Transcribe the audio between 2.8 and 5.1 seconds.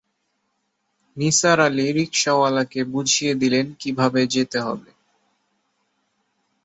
বুঝিয়ে দিলেন কীভাবে যেতে হবে।